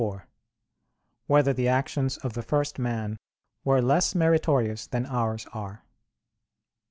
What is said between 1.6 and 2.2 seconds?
Actions